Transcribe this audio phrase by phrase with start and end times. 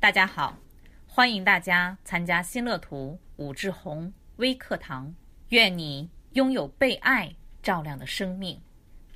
[0.00, 0.56] 大家好，
[1.08, 5.12] 欢迎大家参加新乐图武志红微课堂。
[5.48, 8.60] 愿你拥有被爱照亮的生命。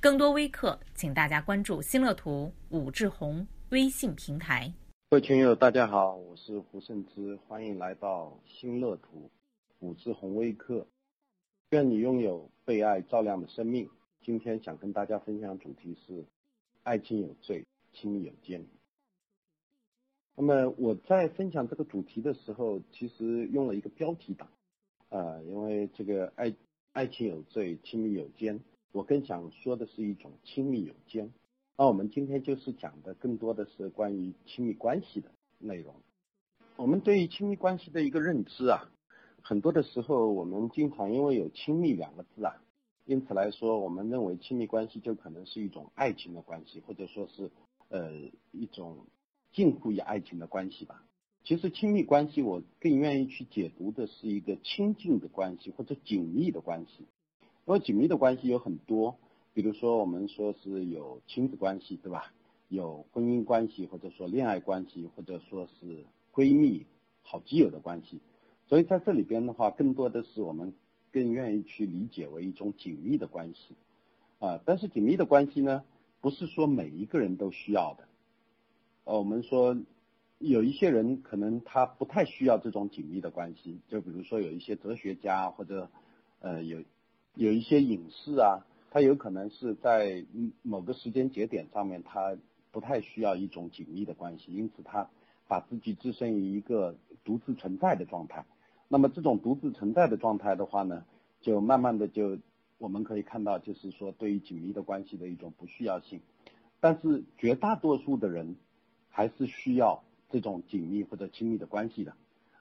[0.01, 4.73] 更多微课，请大家关注新乐图武志红微信平台。
[5.09, 9.31] 各位群友，大家好，我是胡胜之，欢迎来到新乐图
[9.79, 10.85] 武志红微课。
[11.69, 13.89] 愿你拥有被爱照亮的生命。
[14.21, 16.25] 今天想跟大家分享主题是：
[16.83, 18.61] 爱情有罪，亲密有间。
[20.35, 24.49] 那么我在分享这个主题的时候，其实用了一个标题党，
[25.09, 26.55] 啊，因为这个爱
[26.91, 28.59] 爱情有罪，亲密有间，
[28.91, 31.31] 我更想说的是一种亲密有间。
[31.77, 35.93] 那我们今天就是讲的更多的是关于亲密关系的内容。
[36.77, 38.89] 我们对于亲密关系的一个认知啊，
[39.43, 42.59] 很多的时候我们经常因为有亲密两个字啊，
[43.05, 47.51] 因此来说，我们认为亲密关系就可能是一种爱情的关系，或者说是
[47.89, 48.11] 呃
[48.51, 49.05] 一种。
[49.53, 51.03] 近乎于爱情的关系吧。
[51.45, 57.05] 其实亲密关系，我更愿意去解读的是一个亲近的关系或者紧密的关系。
[57.65, 59.17] 因为紧密的关系有很多，
[59.53, 62.33] 比如说我们说是有亲子关系，对吧？
[62.69, 66.85] 有婚姻关系，或者说恋爱关系，或者说是闺蜜、
[67.21, 68.19] 好基友的关系。
[68.67, 70.73] 所以在这里边的话，更多的是我们
[71.11, 73.75] 更愿意去理解为一种紧密的关系
[74.39, 74.59] 啊。
[74.65, 75.83] 但是紧密的关系呢，
[76.21, 78.07] 不是说每一个人都需要的。
[79.05, 79.77] 呃，我们说
[80.39, 85.89] 有一些人可能他不太需要这种紧密的关系，就比如说有一些哲学家或者
[86.39, 86.81] 呃有
[87.35, 90.25] 有一些隐士啊，他有可能是在
[90.61, 92.37] 某个时间节点上面，他
[92.71, 95.09] 不太需要一种紧密的关系，因此他
[95.49, 98.45] 把自己置身于一个独自存在的状态。
[98.87, 101.03] 那么这种独自存在的状态的话呢，
[101.41, 102.37] 就慢慢的就
[102.77, 106.21] 我们可以看到，就是说对于紧密的关系的一种不需要性。
[106.79, 108.55] 但是绝大多数的人。
[109.15, 112.15] 还是需要这种紧密或者亲密的关系的，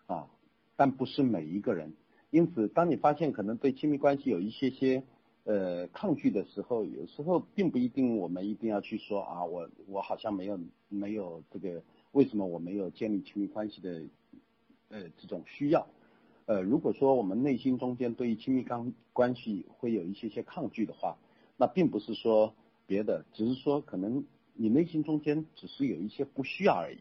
[0.05, 0.29] 啊，
[0.77, 1.91] 但不是每一个人。
[2.29, 5.03] 因此，当你发现可能对亲密关系有一些些
[5.45, 14.03] 呃抗拒的时候，有时候并不一定我们一定要去说啊，我我好像没有没有这个为什么我没有建立亲密关系的
[14.91, 15.87] 呃这种需要。
[16.45, 21.17] 呃，如果说我们内心中间对于亲密关关系会有一些些抗拒的话，
[21.57, 22.55] 那并不是说
[22.87, 24.23] 别的，只是说可能。
[24.55, 26.99] 你内心中间只是有一些不需要而已，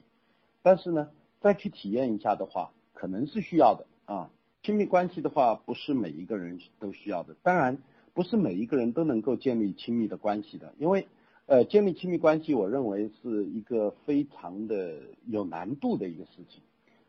[0.62, 4.30] 但是呢，再去体验一下的话，可能是需要的啊。
[4.64, 7.78] 亲密关系的话，不是每一个人都需要的，当然
[8.14, 11.08] 不是每一个人都能够建立亲密的关系的，因为
[11.48, 16.62] 呃，建立亲密关系，我认为是一个非常的有难度的一个事情。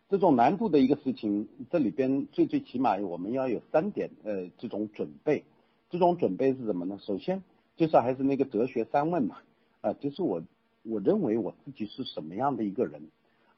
[0.09, 5.45] 这种难度的一个事情，这里边最最起码我们要有三点呃这种准备。
[5.91, 6.99] 这种准备是什么呢？
[7.01, 7.43] 首先
[7.77, 9.37] 就是还是那个哲学三问嘛。
[9.83, 10.43] 啊，就是我，
[10.85, 13.03] 我认为我自己是什么样的一个人。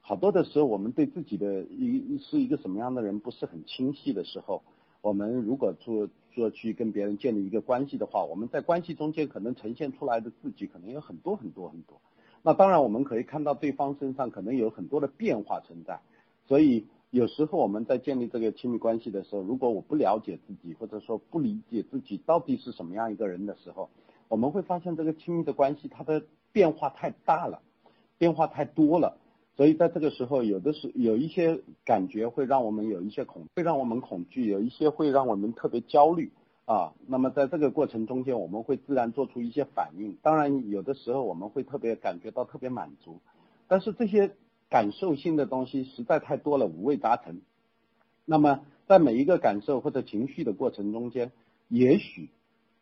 [0.01, 4.63] 好多的时候，我们对自己的一是一个什么样的人不是很清晰的时候，
[5.03, 12.01] 我们如果做做去跟别人建立一个关系的话，我们在关系中间可能呈现出来的自己可能有很多很多很多。
[12.43, 16.01] 那当然，我们可以看到对方身上可能有很多的变化存在。
[16.47, 23.89] 所以有时候我们在建立这个亲密关系的时候，如果我不了解自己，或者说不理解自己到底是什么样一个人的时候，
[24.29, 27.63] 我们会发现这个亲密的关系，它的变化太大了，
[28.19, 29.19] 变化太多了，
[29.57, 36.33] 所以在这个时候，有的是有一些感觉会让我们有一些恐，会让我们恐惧，有一些会让我们特别焦虑
[36.65, 36.95] 啊。
[37.07, 40.17] 那么在这个过程中间，我们会自然做出一些反应。
[40.23, 43.21] 当然，有的时候我们会特别感觉到特别满足，
[43.69, 44.33] 但是这些
[44.69, 47.43] 感受性的东西实在太多了，五味杂陈。
[48.25, 51.31] 那么在每一个感受或者情绪的过程中间，
[51.69, 52.31] 也许。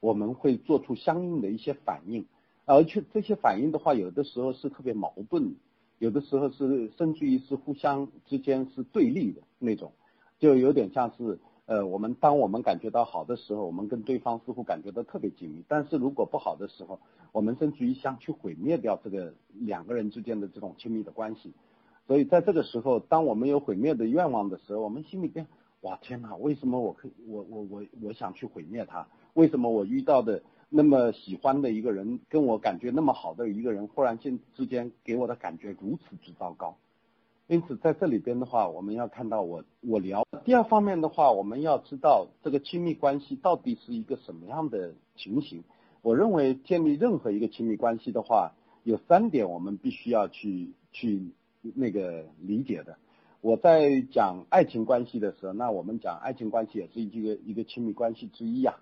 [0.03, 2.27] 我们会做出相应的一些反应，
[2.65, 5.55] 而且这些反应的话，有的时候是特别矛盾，
[6.01, 9.93] 有的时候是甚至于是互相之间是对立的那种，
[10.41, 16.99] 就有点像是呃，我们当我们感觉到好的时候，我们跟对方似乎感觉到特别紧密，但是如果不好的时候，
[17.31, 21.53] 我们甚至于想去毁灭掉这个两个人之间的这种亲密的关系。
[22.09, 25.47] 所以在这个时候，当我们有毁灭的愿望的时候，我们心里边
[25.83, 29.07] 哇天哪，为什么我可我我我我想去毁灭他？
[29.35, 36.77] 为什么我遇到的那么喜欢的一个人，跟我感觉那么好的一个人，忽然间之间给我的感觉如此之糟糕？
[37.49, 45.65] 因此在这里边的话，我们要看到我我聊第二方面的话，我们要知道这个亲密关系到底是一个什么样的情形。
[46.01, 48.53] 我认为建立任何一个亲密关系的话，
[48.85, 51.33] 有三点我们必须要去去
[51.75, 52.97] 那个理解的。
[53.43, 58.77] 我在讲爱情关系的时候，那我们讲爱情关系也是一个一个亲密关系之一呀。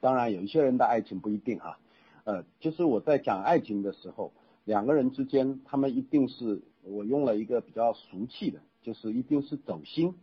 [0.00, 1.78] 当然，有一些人的爱情不一定哈，
[2.24, 4.32] 呃，就是我在讲爱情的时候，
[4.64, 10.16] 两个人之间他们一定是我用了一个比较俗气的，就是一定是走心、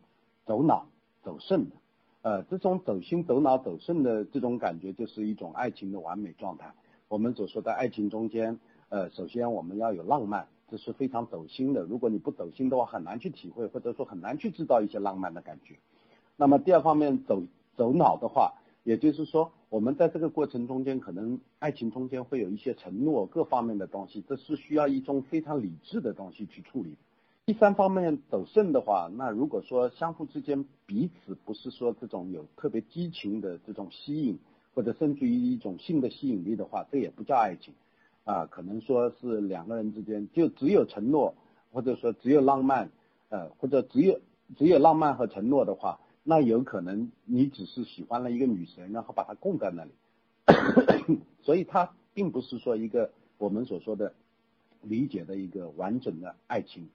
[0.45, 0.87] 走脑、
[1.23, 1.75] 走肾的。
[2.21, 6.73] 呃，这种走心、走脑、走肾的这种感觉，就是一种爱情的完美状态。
[7.07, 11.83] 我们所说的爱情中间，呃，首先我们要有浪漫，这是非常走心的。
[11.83, 15.75] 如果你不走心的话，很难去体会，或者说很难去制造一些浪漫的感觉。
[16.35, 17.43] 那么第二方面，走
[17.77, 26.97] 走脑的话，也就是说，我们在这个过程中间，可能爱情中间会有一些承诺，各方面的东西，这是需要一种非常理智的东西去处理。
[27.45, 34.39] 第三方面走肾的话，那如果说相互之间彼此不是说这种有特别激情的这种吸引，
[34.73, 37.75] 或者甚至于一种性的吸引力的话，这也不叫爱情，
[38.23, 41.35] 啊，可能说是两个人之间就只有承诺，
[41.71, 42.89] 或者说只有浪漫，
[43.29, 44.19] 呃，或者只有
[44.57, 49.91] 只有浪漫和承诺的话，那有可能你只是喜欢了一个女神，然后把她供在那里，
[51.43, 54.13] 所以它并不是说一个我们所说的
[54.81, 56.87] 理解的一个完整的爱情。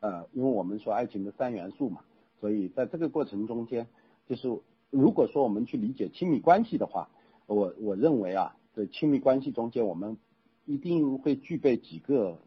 [0.00, 2.02] 呃，因为我们说爱情的三元素嘛，
[2.38, 3.86] 所以在这个过程中间，
[4.28, 7.08] 就是如果说我们去理解亲密关系的话，
[7.46, 10.18] 我我认为啊，在亲密关系中间，我们
[10.66, 12.38] 一定会具备几个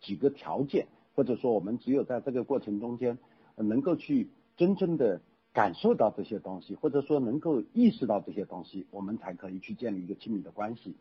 [0.00, 0.86] 几个条件，
[1.16, 3.18] 或者说我们只有在这个过程中间，
[3.56, 5.20] 能够去真正的
[5.52, 10.94] 感受到这些东西，或者说能够意识到这些东西，我们才可以去建立一个亲密的关系。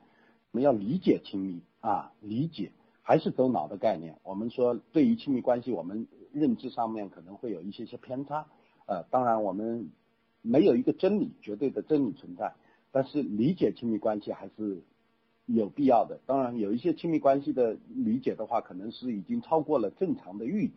[0.51, 2.71] 我们要理解亲密啊，理解。
[3.03, 4.15] 还是走脑的概念。
[4.23, 8.45] 我们说，对于亲密关系，我们认知上面可能会有一些些偏差。
[8.85, 9.89] 呃，当然我们
[10.43, 12.53] 没有一个真理，绝对的真理存在。
[12.91, 14.83] 但是理解亲密关系还是
[15.55, 16.19] 有必要的。
[16.25, 20.73] 当然，有一些亲密关系的理解的话，可能是已经超过了正常的阈值。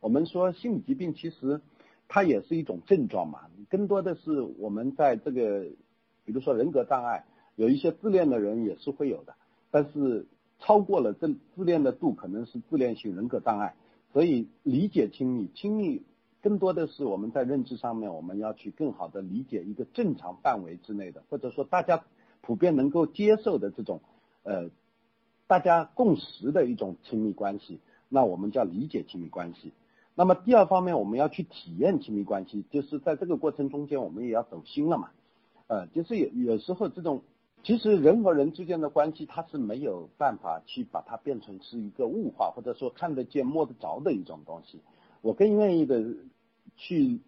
[0.00, 1.60] 我们说心理疾病其实
[2.08, 5.66] 它也是一种症状嘛，更多的是我们在这个，
[6.24, 7.24] 比如说人格障碍，
[7.56, 9.34] 有一些自恋的人也是会有的，
[9.70, 10.26] 但是。
[10.60, 13.76] 超过了这自恋的度，可能是自恋性人格障碍。
[14.12, 16.02] 所以理解亲密，亲密
[16.42, 22.02] 更多的是我们在认知上面，我们要去更好的理解一个正常范围之内的，或者说大家
[22.48, 24.00] 普遍能够接受的这种
[24.42, 24.70] 呃
[25.46, 27.78] 大家共识的一种亲密关系，
[28.08, 29.74] 那我们叫理解亲密关系。
[30.14, 35.10] 那么第二方面，我们要去体验亲密关系，就是在这个过程中间，我们也要走心了嘛。
[35.66, 37.20] 呃，就是有有时候这种。
[37.64, 44.80] 其实人和人之间的关系，它是没有办法去把它变成是一个物化，或者说看得见摸得着的一种东西。
[45.20, 46.02] 我更愿意的
[46.76, 47.18] 去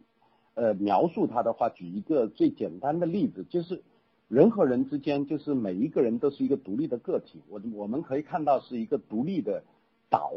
[0.54, 3.82] 呃描述它的话，举一个最简单的例子，就是
[4.30, 7.42] 人和人之间，就是每一个人都是一个独立的个体。
[7.48, 9.64] 我我们可以看到是一个独立的
[10.08, 10.34] 岛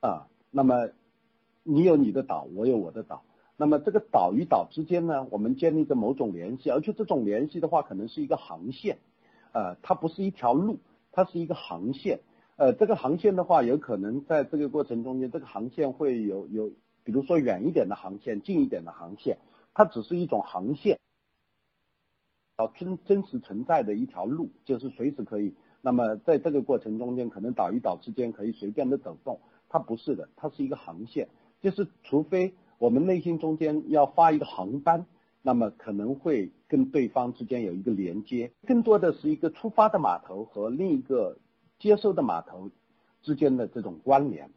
[0.00, 0.88] 啊，那么
[1.62, 3.22] 你有你的岛，我有我的岛。
[3.58, 8.96] 那么这个岛与岛之间呢，我们建立着某种联系，而且这种联系的话，可能是一个航线。
[9.52, 10.78] 呃，它不是一条路，
[11.12, 12.20] 它是一个航线。
[12.56, 16.70] 呃，这个航线的话，有可能在这个过程中间，这个航线会有有，
[17.04, 19.36] 比如说远一点的航线，近一点的航线，
[19.74, 20.98] 它只是一种航线，
[22.58, 25.54] 要真真实存在的一条路，就是随时可以。
[25.82, 29.38] 那么在这个过程中间，可能岛与岛之间可以随便的走动，
[29.68, 31.28] 它不是的，它是一个航线，
[31.60, 35.06] 就是除非我们内心中间要发一个航班。
[35.42, 41.38] 那么可能会跟对方之间有一个连接，更多的是一个出发的码头和另一个
[41.78, 42.68] 接收的码头
[43.22, 44.50] 之间的这种关联，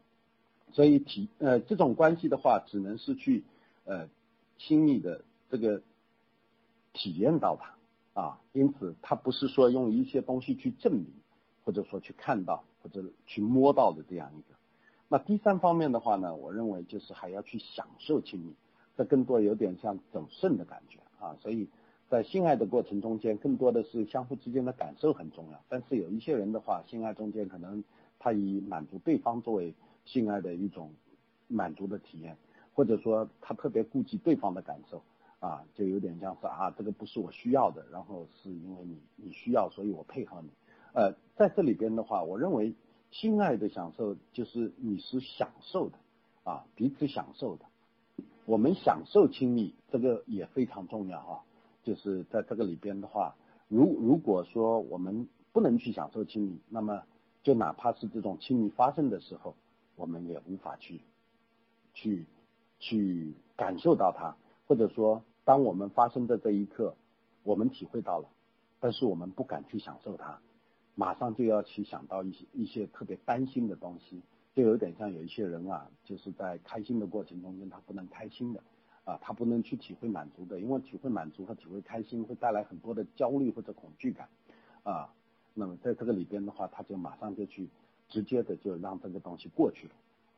[0.72, 3.44] 所以体呃这种关系的话，只能是去
[3.84, 4.08] 呃
[4.58, 5.80] 亲密的这个
[6.92, 7.78] 体验到吧
[8.12, 11.06] 啊，因此它不是说用一些东西去证明，
[11.64, 14.56] 或者说去看到或者去摸到的这样一个。
[15.08, 18.54] 那第三方面的话呢，我认为就是还要去享受亲密。
[18.96, 21.68] 这更多有点像走肾的感觉啊，所以
[22.10, 25.60] 在性爱的过程中间，更多的是相互之间的感受很重要。
[25.68, 27.82] 但是有一些人的话，性爱中间可能
[28.18, 29.74] 他以满足对方作为
[30.04, 30.92] 性爱的一种
[31.48, 32.36] 满足的体验，
[32.74, 35.02] 或者说他特别顾及对方的感受
[35.40, 40.50] 啊，就有点像是啊，这个不是我需要的，然后是因为你你需要，所以我配合你。
[40.92, 42.74] 呃，在这里边的话，我认为
[43.10, 45.96] 性爱的享受就是你是享受的
[46.44, 47.64] 啊，彼此享受的。
[48.44, 51.44] 我们享受亲密，这个也非常重要哈。
[51.82, 53.34] 就是在这个里边的话，
[53.68, 57.02] 如如果说我们不能去享受亲密，那么
[57.42, 59.54] 就哪怕是这种亲密发生的时候，
[59.96, 61.00] 我们也无法去
[61.94, 62.26] 去
[62.78, 66.94] 去感受到它，或者说，当我们发生的这一刻，
[67.42, 68.28] 我们体会到了，
[68.78, 70.40] 但是我们不敢去享受它，
[70.94, 74.22] 马上就要去想到一些一些特别担心的东西。
[74.52, 78.60] 就有点像有一些人啊，就是在开心的过程中间，他不能开心的，
[79.04, 84.28] 啊，他不能去体会满足的，因为体会满足和体会开心会带来很多的焦虑或者恐惧感，
[84.82, 85.14] 啊，
[85.54, 87.68] 那么在这个里边的话，他就马上就去
[88.08, 89.94] 直接的就让这个东西过去了，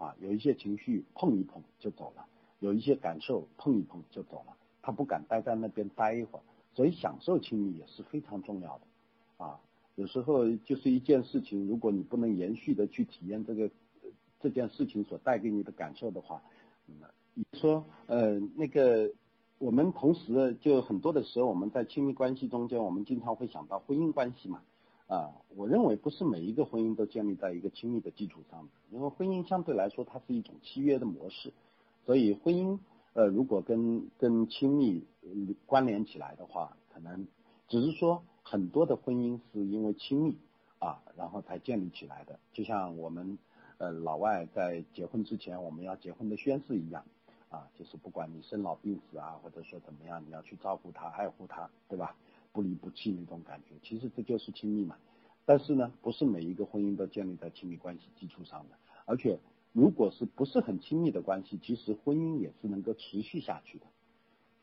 [0.07, 2.27] 啊，有一些情绪碰一碰就走了，
[2.61, 6.43] 有一些感受碰一碰就走了，他不敢待在那边待一会儿，
[6.75, 9.61] 所以享受亲密也是非常重要的啊。
[9.95, 13.71] 有时候就是一件事情，如果你不能延续的去体验这个
[14.41, 16.43] 这件事情所带给你的感受的话，
[17.35, 19.11] 你说呃那个
[19.59, 24.63] 我们同时就很多的时候我们在亲密关系中间，我们经常会想到婚姻关系嘛。
[25.09, 31.53] 啊，我认为不是每一个婚姻都建立在一个亲密的基础上的，因为婚姻相对来说它是一种契约的模式，
[32.07, 32.79] 所以婚姻
[33.15, 35.07] 呃如果跟跟亲密
[35.67, 37.27] 关联起来的话，可能
[37.69, 40.37] 只是说很多的婚姻是因为亲密
[40.79, 43.39] 啊，然后才建立起来的，就像我们
[43.79, 47.05] 呃老外在结婚之前我们要结婚的宣誓一样
[47.51, 52.17] 啊，就是不管你生老病死啊，或者说怎么样，你要去照顾他、爱护他，对吧？
[52.53, 54.97] 不离不弃那种感觉，其实这就是亲密嘛。
[55.45, 58.77] 但是呢，不是每一个婚姻都建立在亲密关系基础上的。
[59.07, 59.39] 而且，
[59.73, 63.87] 如果是不是很亲密的关系，其实婚姻也是能够持续下去的。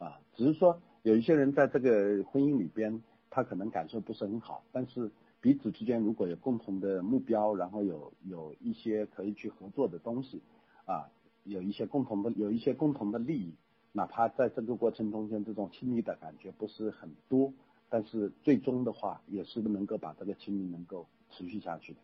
[0.06, 4.64] 啊，只是说有一些人在这个婚姻里边，他可能感受不是很好。
[4.72, 5.12] 但是
[5.42, 10.42] 彼此之间如果有共同的目标，然后有有一些可以去合作的东西，
[10.86, 11.10] 啊，
[11.44, 13.54] 有一些共同的有一些共同的利益，
[13.92, 17.52] 哪怕在这个过程中间，这种亲密的感觉不是很多。
[17.90, 22.00] 但是最终的话，也是能够把这个亲密能够持续下去的。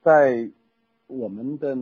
[0.00, 0.50] 在
[1.06, 1.76] 我们的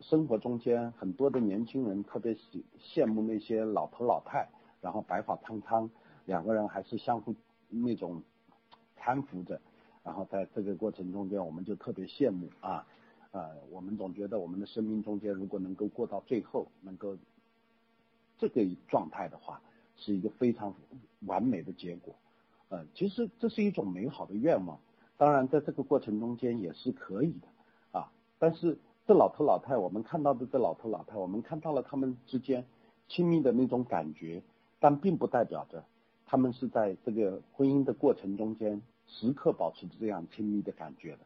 [0.00, 4.48] 生活中间，很多的年轻人特别喜羡慕那些老头老太，
[4.80, 5.88] 然后白发苍苍，
[6.26, 7.34] 两个人还是相互
[7.68, 8.22] 那种
[8.98, 9.60] 搀扶着，
[10.02, 12.86] 然后在这个过程中间，我们就特别羡慕啊，
[13.32, 17.16] 呃，我们总觉得我们的生命中间如果能够过到最后，能够
[18.36, 19.60] 这个状态的话，
[19.96, 20.74] 是一个非常
[21.20, 22.14] 完美的结果。
[22.68, 24.78] 呃，其实这是一种美好的愿望，
[25.16, 28.10] 当然在这个过程中间也是可以的啊。
[28.38, 32.64] 但是这老头老太，我们看到的这老头老太，我们看到了他们之间
[33.06, 34.42] 亲密的那种感觉，
[34.80, 35.84] 但并不代表着
[36.24, 41.18] 他们是在这个婚姻的过程中间时刻保持着这样亲密的感觉的。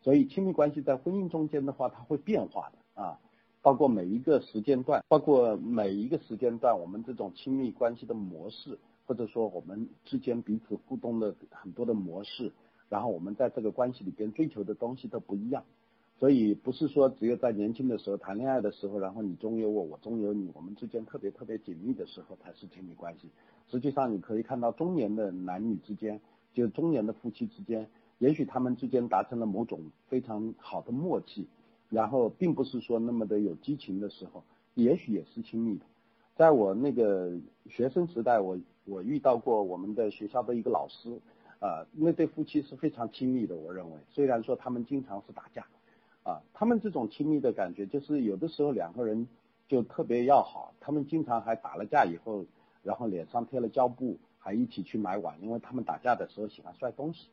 [0.00, 3.20] 所以亲密关系在婚姻中间的话，它会变化的啊，
[3.60, 8.78] 包括每一个时间段，包括每一个时间段，我们这种亲密关系的模式。
[9.08, 12.52] 或者说我们之间彼此互动的很多的模式，
[12.88, 15.62] 然后我们在这个关系里边追求的东西都不一样，
[16.18, 23.28] 所以不是说只有在年轻的时候谈恋爱的时候，然后你中有我，我中有你，我们之间特别特别紧密的时候才是亲密关系。
[23.70, 26.18] 实际上你可以看到中年的男女之间，
[26.54, 27.86] 就中年的夫妻之间，
[28.18, 31.46] 也许他们之间达成了某种非常好的默契，
[31.90, 34.42] 然后并不是说那么的有激情的时候，
[34.74, 35.84] 也许也是亲密的。
[36.34, 37.32] 在我那个
[37.68, 41.20] 学生时代，我我遇到过我们的学校的一个老师，
[41.60, 43.56] 啊，那对夫妻是非常亲密的。
[43.56, 45.66] 我认为，虽然说他们经常是打架，
[46.58, 49.28] 他们这种亲密的感觉，就是有的时候两个人
[49.68, 50.72] 就特别要好。
[50.80, 52.46] 他们经常还打了架以后，
[52.82, 57.28] 然后脸上贴了胶布，还一起去买碗，因为他们打架的时候喜欢摔东西。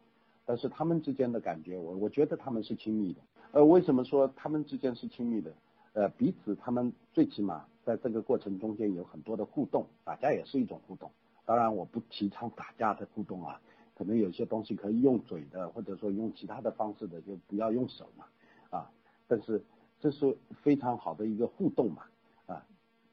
[0.46, 3.22] 但是他们之间的感觉，我我觉得他们是亲密的。
[3.54, 5.54] 呃，为什么说他们之间是亲密的？
[5.94, 7.66] 呃，彼此他们最起码。
[7.86, 11.12] 在这个过程中间有很多的互动，打架也是一种互动。
[11.46, 13.60] 当然，我不提倡打架的互动啊，
[13.94, 18.24] 可能有些东西可以用嘴的，或者说用其他的方式的，就不要用手嘛，
[19.28, 19.64] 但是
[20.00, 22.04] 这是非常好的一个互动嘛，
[22.48, 22.66] 啊。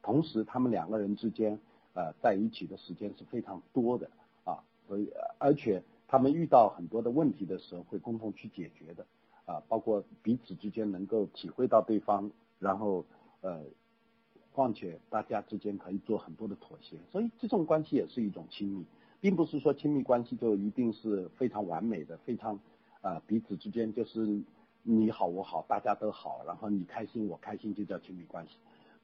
[0.03, 1.59] 同时，他们两个人之间
[1.95, 4.11] 啊在一起的时间是非常多的
[4.45, 9.07] 啊，所以而且他们遇到很多的问题的时候会共同去解决的
[9.45, 13.05] 啊，包括彼此之间能够体会到对方，然后
[13.41, 13.63] 呃。
[14.53, 18.85] 况且大家之间可以做很多的妥协，所以这种关系也是一种亲密，
[19.21, 22.59] 并不是说亲密关系就一定是非常完美的，非常
[23.01, 24.43] 啊彼此之间就是
[24.83, 28.57] 你好我好大家都好，然后你开心我开心就叫亲密关系，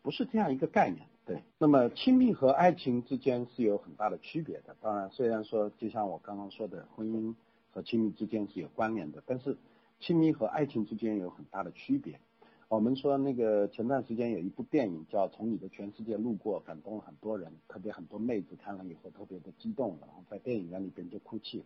[0.03, 1.07] 不是这样一个概念。
[1.25, 4.77] 对，那么亲密和爱情之间是有很大的区别的。
[4.81, 7.35] 当然，虽然说就像我刚刚说的，婚姻
[7.73, 9.57] 和亲密之间是有关联的，但是
[10.01, 12.21] 亲密和爱情之间有很大的区别。
[12.69, 21.65] 我们说那个前段时间有一部电影叫《从你的全世界路过》，感动了很多人，特别很多妹子看了以后特别的激动，然后在电影院里边就哭泣。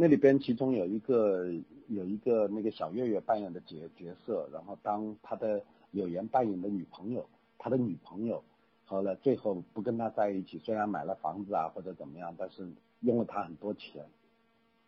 [0.00, 1.48] 那里边其中有一个
[1.88, 7.26] 有一个那个小岳岳扮演的角角色，然后当他的柳岩扮演的女朋友，
[7.58, 8.40] 他的女朋友
[8.84, 12.64] 后来最后不跟他在一起，虽然买了房子啊或者怎么样，但是
[13.00, 14.04] 用了他很多钱，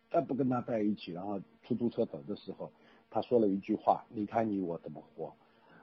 [0.09, 2.71] 但不跟他在一起，然后出租车走的时候。
[3.13, 5.33] 他说了一句话：“离开你，我怎么活？”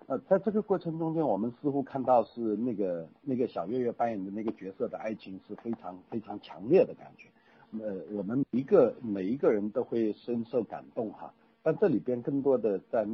[0.08, 7.28] 呃，在这个过程中间，我们似乎看到是那个那个小岳岳扮演的那个角色的爱情是非常非常强烈的感觉。
[7.72, 11.34] 呃，我们一个每一个人都会深受感动哈。
[11.62, 13.06] 但这里边更多的在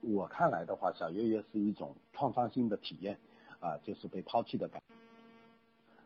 [0.00, 3.16] 我看来的话，小月月是一种创伤性的体验
[3.60, 4.94] 啊，就是被抛弃的感觉。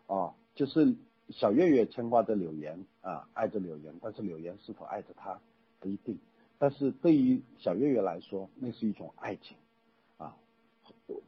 [0.07, 0.95] 哦，就是
[1.31, 5.41] 小月月牵挂着柳岩啊，爱着柳岩，但是柳岩是否爱着他
[5.81, 6.19] 不一定。
[6.59, 9.57] 但是对于小月月来说，那是一种爱情
[10.19, 10.37] 啊，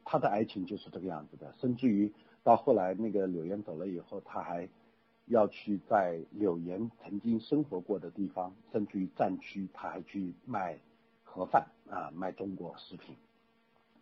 [0.04, 2.12] 他的爱情就是这个样子的，甚至于
[2.42, 4.68] 到后来那个柳岩走了以后，他还。
[5.30, 10.76] 要去在柳岩曾经生活过的地方，甚至于战区，他还去卖
[11.22, 13.14] 盒饭啊，卖中国食品。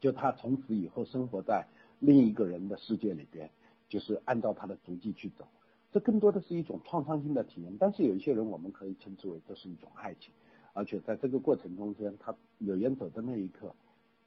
[0.00, 1.66] 就他从此以后生活在
[2.00, 3.50] 另一个人的世界里边，
[3.90, 5.47] 就是按照他的足迹去走。
[5.92, 7.76] 这更多的是一种创伤性的体验。
[7.78, 10.32] 但是有一些人，我们可以称之为这是一种爱情。
[10.73, 13.75] 而且在这个过程中间，他柳岩走的那一刻，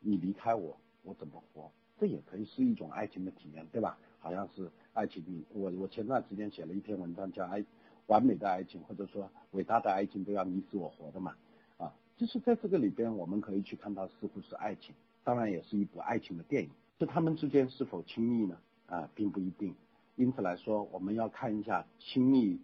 [0.01, 1.71] 你离开我，我怎么活？
[2.01, 3.95] 这也可以是一种爱情的体验，对吧？
[4.17, 7.63] 好像是爱情，我我前段时间写了一篇文章，叫《爱
[8.07, 11.35] 完美的爱情》或者说伟大的爱情都要你死我活的嘛，
[11.77, 16.71] 啊，就是在这个里边，我们可以去看到似乎是爱情，当然也是一部爱情的电影。
[16.97, 18.57] 这他们之间是否亲密呢？
[18.87, 19.75] 啊，并不一定。
[20.15, 22.59] 因此来说，我们要看一下亲密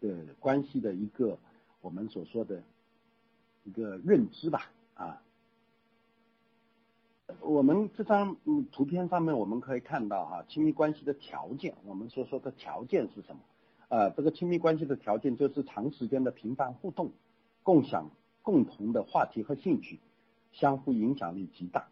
[0.00, 1.36] 的关系的一个
[1.80, 2.62] 我们所说的
[3.64, 5.20] 一个认知吧，啊。
[7.40, 8.36] 我们这张
[8.72, 13.42] 图片上面我们可以看到哈，亲密关系的条件，我们所说的条件是什么？
[13.88, 17.10] 呃，这个亲密关系的条件就是长时间的频繁互动，
[17.62, 18.10] 共享
[18.42, 20.00] 共同的话题和兴趣，
[20.52, 21.88] 相互影响力极大。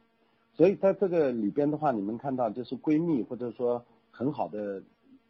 [0.54, 4.82] 所以在这个里边的话，你们看到就是闺蜜或者说很好的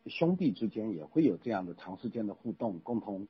[0.06, 3.26] 兄弟之间也会有这样的长时间的互动，共同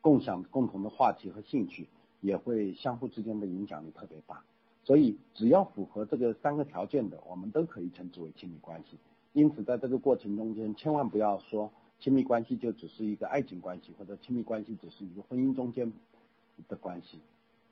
[0.00, 1.88] 共享共同的话题和兴趣，
[2.20, 4.42] 也会相互之间的影响力特别大。
[4.84, 8.98] 所以，只要符合这个三个条件的，我们都可以称之为亲密关系。
[9.32, 15.90] 因此，在这个过程中间，千万不要说亲密关系就只是一个爱情关系，或者亲密关系只是一个婚姻中间
[16.68, 17.18] 的关系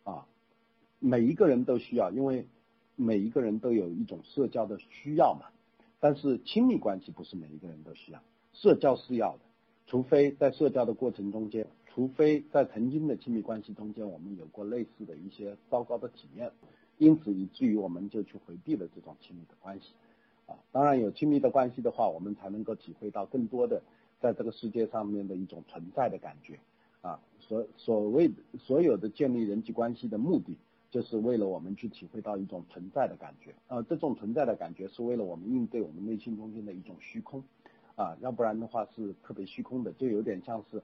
[0.05, 0.27] 啊。
[0.99, 2.47] 每一个人都需要，因为
[2.97, 5.47] 每一个人都有一种社交的需要嘛。
[6.01, 8.23] 但是，亲密关系不是每一个人都需要，
[8.55, 9.41] 社交是要的。
[9.87, 16.51] 除非在社交的过程中间，除非在曾经的亲密关系中间，我们有过类似的一些糟糕的体验。
[17.03, 19.93] 因此，以至于我们就去回避了这种亲密的关系，
[20.47, 23.83] 啊，当然有亲密的关系的话，我们才能够体会到更多的
[24.21, 26.61] 在这个世界上面的一种存在的感觉，
[27.01, 30.57] 啊，所所谓所有的建立人际关系的目的，
[30.93, 37.43] 就是为了我们去体会到一种存在的感觉，啊，这种存在的感觉是为了我们应对我们内心中间的一种虚空，
[37.97, 40.81] 啊，要不然的话是特别虚空的，就有点像是，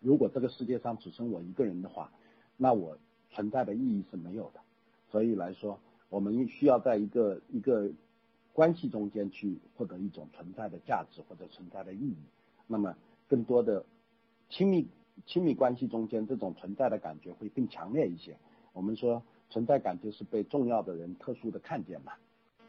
[0.00, 2.10] 如果这个世界上只剩我一个人的话，
[2.56, 2.96] 那我
[3.30, 4.63] 存在的意义是没有的。
[5.14, 7.88] 所以来说，我们需要在一个一个
[8.52, 12.16] 关系中间去获得一种存在的价值或者存在的意义。
[12.66, 12.96] 那么，
[13.28, 13.86] 更多的
[14.48, 14.88] 亲密
[15.24, 18.36] 亲密关系中间这种存在的感觉会更强烈一些。
[18.72, 22.14] 我们说存在感就是被重要的人特殊的看见嘛。